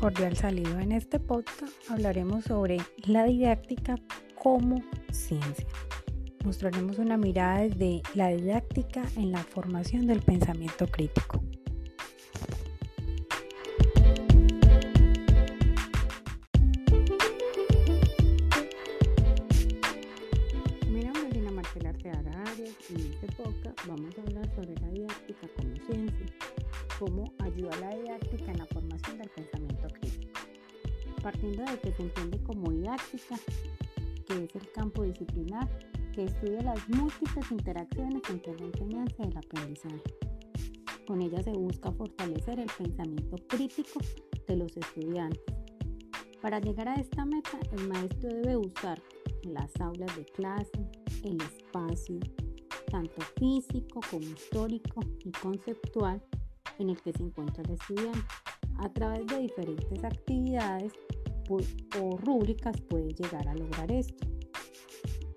cordial 0.00 0.34
saludo. 0.34 0.78
En 0.78 0.92
este 0.92 1.20
podcast 1.20 1.74
hablaremos 1.90 2.44
sobre 2.44 2.78
la 3.04 3.24
didáctica 3.24 3.96
como 4.34 4.82
ciencia. 5.12 5.66
Mostraremos 6.42 6.98
una 6.98 7.18
mirada 7.18 7.60
desde 7.60 8.00
la 8.14 8.28
didáctica 8.28 9.02
en 9.16 9.30
la 9.30 9.44
formación 9.44 10.06
del 10.06 10.22
pensamiento 10.22 10.86
crítico. 10.86 11.42
Mi 20.88 21.04
nombre 21.04 21.42
Marcela 21.52 21.90
Arteaga 21.90 22.42
Arias 22.52 22.74
y 22.88 22.94
en 22.94 23.12
este 23.12 23.26
podcast 23.32 23.86
vamos 23.86 24.14
a 24.18 24.29
ayuda 27.60 27.80
la 27.80 27.96
didáctica 27.96 28.50
en 28.50 28.58
la 28.58 28.66
formación 28.66 29.18
del 29.18 29.28
pensamiento 29.30 29.88
crítico. 29.88 30.40
Partiendo 31.22 31.64
de 31.64 31.78
que 31.78 31.92
se 31.92 32.02
entiende 32.02 32.42
como 32.42 32.70
didáctica, 32.70 33.36
que 34.26 34.44
es 34.44 34.54
el 34.56 34.72
campo 34.72 35.02
disciplinar 35.02 35.68
que 36.14 36.24
estudia 36.24 36.62
las 36.62 36.88
múltiples 36.88 37.50
interacciones 37.50 38.22
entre 38.30 38.58
la 38.58 38.66
enseñanza 38.66 39.14
y 39.18 39.28
el 39.28 39.36
aprendizaje. 39.36 40.02
Con 41.06 41.22
ella 41.22 41.42
se 41.42 41.52
busca 41.52 41.92
fortalecer 41.92 42.60
el 42.60 42.70
pensamiento 42.78 43.36
crítico 43.46 44.00
de 44.46 44.56
los 44.56 44.76
estudiantes. 44.76 45.42
Para 46.40 46.60
llegar 46.60 46.88
a 46.88 46.94
esta 46.94 47.26
meta, 47.26 47.58
el 47.72 47.88
maestro 47.88 48.30
debe 48.30 48.56
usar 48.56 49.00
las 49.42 49.78
aulas 49.80 50.16
de 50.16 50.24
clase, 50.24 50.70
el 51.24 51.38
espacio, 51.42 52.18
tanto 52.90 53.20
físico 53.38 54.00
como 54.10 54.24
histórico 54.24 55.00
y 55.24 55.30
conceptual 55.32 56.22
en 56.80 56.90
el 56.90 57.00
que 57.00 57.12
se 57.12 57.22
encuentra 57.22 57.62
el 57.62 57.72
estudiante. 57.72 58.20
A 58.78 58.88
través 58.92 59.26
de 59.26 59.38
diferentes 59.40 60.02
actividades 60.04 60.92
o 62.00 62.16
rúbricas 62.16 62.80
puede 62.82 63.12
llegar 63.14 63.48
a 63.48 63.54
lograr 63.54 63.90
esto. 63.90 64.26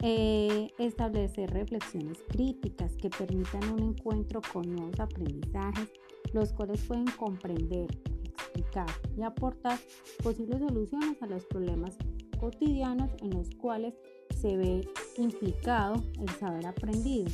Eh, 0.06 0.70
establecer 0.80 1.50
reflexiones 1.52 2.18
críticas 2.28 2.94
que 2.98 3.10
permitan 3.10 3.64
un 3.72 3.80
encuentro 3.80 4.42
con 4.52 4.70
nuevos 4.70 5.00
aprendizajes, 5.00 5.90
los 6.34 6.52
cuales 6.52 6.82
pueden 6.82 7.08
comprender, 7.18 7.88
explicar 8.26 8.88
y 9.18 9.24
aportar 9.24 9.80
posibles 10.22 10.60
soluciones 10.60 11.22
a 11.22 11.28
los 11.28 11.46
problemas 11.46 11.98
cotidianos 12.38 13.12
en 13.22 13.30
los 13.30 13.50
cuales 13.52 13.94
se 14.36 14.58
ve 14.58 14.82
implicado 15.18 16.04
el 16.20 16.30
saber 16.32 16.66
aprendido. 16.66 17.32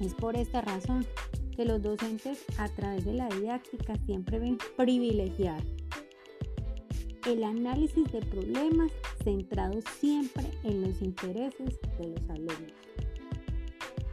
Es 0.00 0.14
por 0.14 0.36
esta 0.36 0.60
razón 0.60 1.06
que 1.60 1.66
los 1.66 1.82
docentes 1.82 2.42
a 2.56 2.70
través 2.70 3.04
de 3.04 3.12
la 3.12 3.28
didáctica 3.28 3.94
siempre 4.06 4.38
ven 4.38 4.56
privilegiar 4.78 5.62
el 7.26 7.44
análisis 7.44 8.10
de 8.10 8.22
problemas 8.22 8.90
centrado 9.22 9.78
siempre 9.98 10.46
en 10.64 10.80
los 10.80 11.02
intereses 11.02 11.78
de 11.98 12.08
los 12.08 12.30
alumnos. 12.30 12.72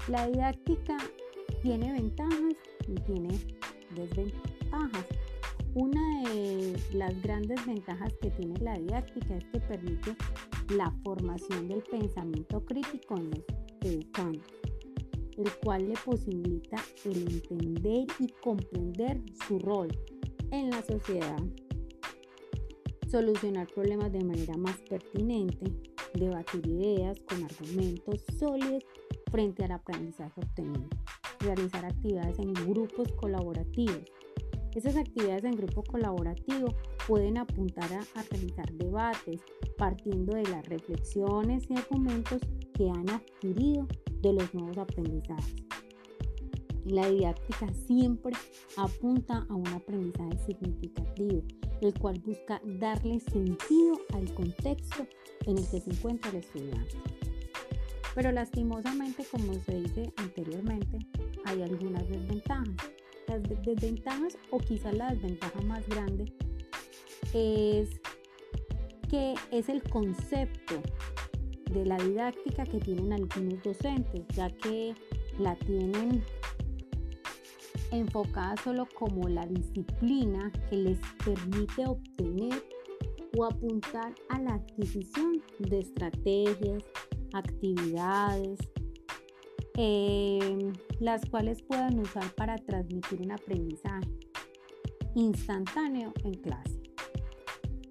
La 0.09 0.27
didáctica 0.27 0.97
tiene 1.61 1.93
ventajas 1.93 2.53
y 2.85 2.95
tiene 2.95 3.39
desventajas. 3.95 5.05
Una 5.73 6.29
de 6.29 6.77
las 6.91 7.21
grandes 7.21 7.65
ventajas 7.65 8.11
que 8.21 8.29
tiene 8.31 8.59
la 8.59 8.73
didáctica 8.73 9.37
es 9.37 9.45
que 9.45 9.59
permite 9.61 10.17
la 10.75 10.93
formación 11.01 11.69
del 11.69 11.81
pensamiento 11.83 12.59
crítico 12.65 13.15
en 13.15 13.31
los 13.31 13.43
educandos, 13.79 14.66
el 15.37 15.51
cual 15.63 15.87
le 15.87 15.95
posibilita 16.03 16.77
el 17.05 17.17
entender 17.33 18.07
y 18.19 18.27
comprender 18.41 19.21
su 19.47 19.59
rol 19.59 19.89
en 20.51 20.69
la 20.69 20.83
sociedad 20.83 21.37
solucionar 23.09 23.67
problemas 23.67 24.11
de 24.11 24.23
manera 24.23 24.57
más 24.57 24.77
pertinente, 24.89 25.71
debatir 26.13 26.65
ideas 26.67 27.19
con 27.21 27.43
argumentos 27.43 28.23
sólidos 28.37 28.83
frente 29.31 29.63
al 29.63 29.71
aprendizaje 29.71 30.39
obtenido, 30.41 30.87
realizar 31.39 31.85
actividades 31.85 32.39
en 32.39 32.53
grupos 32.53 33.11
colaborativos. 33.13 34.03
Esas 34.75 34.95
actividades 34.95 35.43
en 35.43 35.55
grupo 35.55 35.83
colaborativo 35.83 36.67
pueden 37.07 37.37
apuntar 37.37 37.89
a, 37.93 38.23
realizar 38.29 38.71
debates 38.73 39.41
partiendo 39.77 40.35
de 40.35 40.43
las 40.43 40.67
reflexiones 40.67 41.63
y 41.69 41.75
argumentos 41.75 42.41
que 42.73 42.89
han 42.89 43.09
adquirido 43.09 43.87
de 44.21 44.33
los 44.33 44.53
nuevos 44.53 44.77
aprendizajes. 44.77 45.55
La 46.85 47.09
didáctica 47.09 47.67
siempre 47.85 48.33
apunta 48.77 49.45
a 49.49 49.55
un 49.55 49.67
aprendizaje 49.67 50.37
significativo, 50.45 51.43
el 51.81 51.93
cual 51.99 52.17
busca 52.25 52.61
darle 52.79 53.19
sentido 53.19 53.99
al 54.13 54.33
contexto 54.33 55.05
en 55.45 55.57
el 55.57 55.67
que 55.69 55.81
se 55.81 55.89
encuentra 55.89 56.31
el 56.31 56.37
estudiante. 56.37 56.95
Pero 58.15 58.31
lastimosamente, 58.31 59.25
como 59.29 59.53
se 59.53 59.81
dice 59.81 60.13
anteriormente, 60.15 60.99
hay 61.45 61.61
algunas 61.61 62.07
desventajas. 62.07 62.75
Las 63.27 63.43
desventajas 63.43 64.37
o 64.51 64.57
quizás 64.57 64.95
la 64.95 65.11
desventaja 65.11 65.61
más 65.61 65.87
grande 65.89 66.33
es 67.33 67.99
que 69.09 69.35
es 69.51 69.69
el 69.69 69.83
concepto 69.83 70.81
de 71.71 71.85
la 71.85 71.97
didáctica 71.97 72.63
que 72.63 72.79
tienen 72.79 73.13
algunos 73.13 73.61
docentes, 73.63 74.25
ya 74.35 74.49
que 74.49 74.93
la 75.39 75.55
tienen 75.55 76.23
enfocada 77.91 78.55
solo 78.63 78.87
como 78.95 79.27
la 79.29 79.45
disciplina 79.45 80.51
que 80.69 80.77
les 80.77 80.99
permite 81.23 81.85
obtener 81.85 82.63
o 83.37 83.45
apuntar 83.45 84.13
a 84.29 84.39
la 84.39 84.55
adquisición 84.55 85.43
de 85.59 85.79
estrategias, 85.79 86.83
actividades, 87.33 88.59
em, 89.75 90.73
las 90.99 91.23
cuales 91.29 91.61
puedan 91.61 91.99
usar 91.99 92.33
para 92.35 92.55
transmitir 92.55 93.21
un 93.21 93.31
aprendizaje 93.31 94.09
instantáneo 95.15 96.13
en 96.23 96.33
clase. 96.35 96.81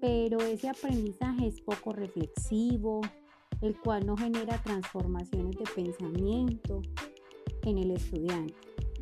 Pero 0.01 0.39
ese 0.39 0.69
aprendizaje 0.69 1.47
es 1.47 1.61
poco 1.61 1.93
reflexivo, 1.93 3.01
el 3.61 3.79
cual 3.79 4.05
no 4.05 4.15
genera 4.15 4.61
transformaciones 4.61 5.55
de 5.57 5.65
pensamiento 5.75 6.81
en 7.63 7.77
el 7.77 7.91
estudiante 7.91 8.55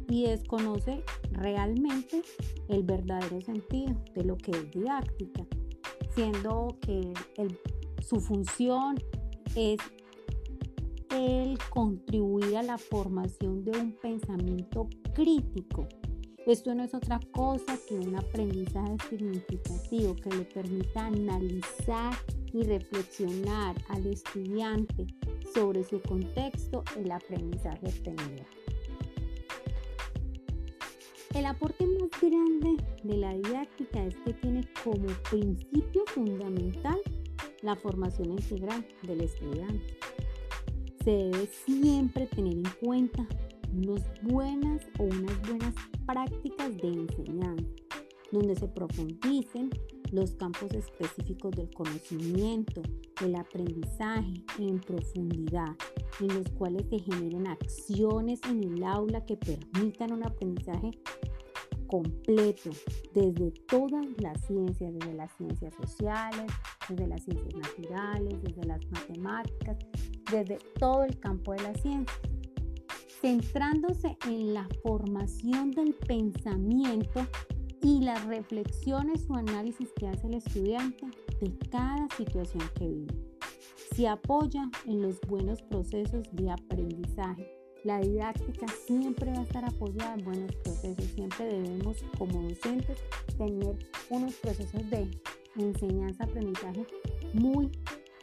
y 0.09 0.23
desconoce 0.23 1.03
realmente 1.31 2.21
el 2.67 2.83
verdadero 2.83 3.41
sentido 3.41 3.95
de 4.13 4.23
lo 4.23 4.37
que 4.37 4.51
es 4.51 4.71
didáctica, 4.71 5.45
siendo 6.13 6.77
que 6.81 7.13
su 8.01 8.19
función 8.19 8.95
es 9.55 9.79
el 11.11 11.57
contribuir 11.69 12.57
a 12.57 12.63
la 12.63 12.77
formación 12.77 13.63
de 13.63 13.71
un 13.71 13.93
pensamiento 13.93 14.89
crítico. 15.13 15.87
Esto 16.45 16.75
no 16.75 16.83
es 16.83 16.93
otra 16.93 17.19
cosa 17.31 17.77
que 17.87 17.95
un 17.95 18.15
aprendizaje 18.15 18.97
significativo 19.09 20.15
que 20.15 20.29
le 20.29 20.43
permita 20.43 21.07
analizar 21.07 22.13
y 22.55 22.63
reflexionar 22.63 23.75
al 23.89 24.07
estudiante 24.07 25.07
sobre 25.53 25.83
su 25.83 26.01
contexto, 26.01 26.85
el 26.97 27.11
aprendizaje 27.11 27.85
obtenido. 27.85 28.45
El 31.33 31.45
aporte 31.47 31.85
más 31.85 32.09
grande 32.21 32.81
de 33.03 33.17
la 33.17 33.33
didáctica 33.33 34.05
es 34.05 34.15
que 34.23 34.31
tiene 34.35 34.65
como 34.85 35.07
principio 35.29 36.03
fundamental 36.07 36.97
la 37.61 37.75
formación 37.75 38.31
integral 38.31 38.87
del 39.03 39.21
estudiante. 39.21 39.97
Se 41.03 41.11
debe 41.11 41.47
siempre 41.47 42.27
tener 42.27 42.53
en 42.53 42.63
cuenta 42.79 43.27
unas 43.73 44.01
buenas 44.21 44.81
o 44.97 45.03
unas 45.03 45.41
buenas 45.41 45.75
prácticas 46.05 46.77
de 46.77 46.87
enseñanza, 46.87 47.65
donde 48.31 48.55
se 48.55 48.67
profundicen 48.69 49.71
los 50.11 50.35
campos 50.35 50.71
específicos 50.73 51.51
del 51.51 51.69
conocimiento, 51.73 52.81
del 53.21 53.35
aprendizaje 53.35 54.33
en 54.59 54.79
profundidad, 54.79 55.75
en 56.19 56.27
los 56.27 56.49
cuales 56.51 56.85
se 56.89 56.99
generen 56.99 57.47
acciones 57.47 58.39
en 58.49 58.63
el 58.63 58.83
aula 58.83 59.25
que 59.25 59.37
permitan 59.37 60.13
un 60.13 60.25
aprendizaje 60.25 60.91
completo 61.87 62.71
desde 63.13 63.51
todas 63.67 64.05
las 64.19 64.45
ciencias, 64.45 64.93
desde 64.93 65.13
las 65.13 65.31
ciencias 65.37 65.73
sociales, 65.75 66.51
desde 66.89 67.07
las 67.07 67.23
ciencias 67.23 67.55
naturales, 67.55 68.41
desde 68.43 68.63
las 68.65 68.79
matemáticas, 68.91 69.77
desde 70.31 70.57
todo 70.79 71.03
el 71.03 71.19
campo 71.19 71.53
de 71.53 71.61
la 71.61 71.73
ciencia, 71.75 72.15
centrándose 73.21 74.17
en 74.27 74.53
la 74.53 74.67
formación 74.83 75.71
del 75.71 75.93
pensamiento 75.93 77.25
y 77.81 78.01
las 78.01 78.25
reflexiones 78.25 79.25
o 79.29 79.35
análisis 79.35 79.89
que 79.95 80.07
hace 80.07 80.27
el 80.27 80.35
estudiante 80.35 81.05
de 81.41 81.57
cada 81.69 82.07
situación 82.15 82.63
que 82.75 82.87
vive. 82.87 83.13
Se 83.95 84.07
apoya 84.07 84.69
en 84.85 85.01
los 85.01 85.19
buenos 85.21 85.61
procesos 85.61 86.23
de 86.33 86.51
aprendizaje 86.51 87.49
La 87.85 87.99
didáctica 87.99 88.65
siempre 88.87 89.31
va 89.31 89.41
a 89.41 89.43
estar 89.43 89.63
apoyada 89.63 90.15
en 90.15 90.25
buenos 90.25 90.55
procesos. 90.55 91.05
Siempre 91.13 91.45
debemos 91.45 92.03
como 92.17 92.41
docentes 92.41 92.97
tener 93.37 93.77
unos 94.09 94.33
procesos 94.35 94.89
de 94.89 95.07
enseñanza-aprendizaje 95.55 96.87
muy 97.33 97.69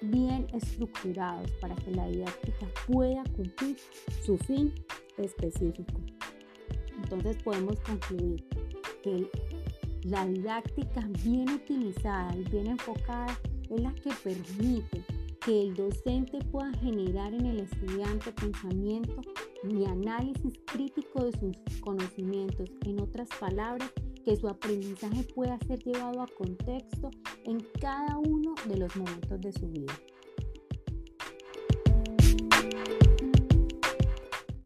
bien 0.02 0.48
estructurados 0.52 1.52
para 1.60 1.76
que 1.76 1.92
la 1.92 2.08
didáctica 2.08 2.66
pueda 2.88 3.22
cumplir 3.36 3.76
su 4.24 4.36
fin 4.36 4.74
específico. 5.16 5.94
Entonces 6.96 7.40
podemos 7.44 7.78
concluir 7.80 8.44
que 9.02 9.28
la 10.04 10.26
didáctica 10.26 11.08
bien 11.24 11.48
utilizada 11.48 12.34
y 12.36 12.44
bien 12.44 12.68
enfocada 12.68 13.38
es 13.70 13.80
la 13.80 13.94
que 13.94 14.10
permite 14.22 15.04
que 15.44 15.62
el 15.62 15.74
docente 15.74 16.38
pueda 16.50 16.72
generar 16.74 17.34
en 17.34 17.46
el 17.46 17.60
estudiante 17.60 18.32
pensamiento 18.32 19.20
y 19.68 19.84
análisis 19.84 20.54
crítico 20.66 21.24
de 21.24 21.32
sus 21.32 21.80
conocimientos. 21.80 22.70
En 22.84 23.00
otras 23.00 23.28
palabras, 23.40 23.90
que 24.24 24.36
su 24.36 24.48
aprendizaje 24.48 25.24
pueda 25.34 25.58
ser 25.66 25.82
llevado 25.82 26.22
a 26.22 26.26
contexto 26.38 27.10
en 27.44 27.60
cada 27.80 28.18
uno 28.18 28.54
de 28.68 28.76
los 28.76 28.94
momentos 28.96 29.40
de 29.40 29.52
su 29.52 29.66
vida. 29.68 29.92